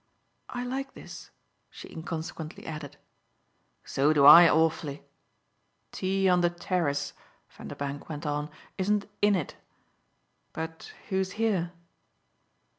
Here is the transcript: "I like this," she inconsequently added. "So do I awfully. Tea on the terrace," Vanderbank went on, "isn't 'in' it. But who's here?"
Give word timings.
"I 0.49 0.63
like 0.65 0.95
this," 0.95 1.29
she 1.69 1.87
inconsequently 1.91 2.65
added. 2.65 2.97
"So 3.83 4.13
do 4.13 4.25
I 4.25 4.49
awfully. 4.49 5.03
Tea 5.91 6.27
on 6.27 6.41
the 6.41 6.49
terrace," 6.49 7.13
Vanderbank 7.51 8.09
went 8.09 8.25
on, 8.25 8.49
"isn't 8.79 9.05
'in' 9.21 9.35
it. 9.35 9.57
But 10.53 10.91
who's 11.09 11.33
here?" 11.33 11.71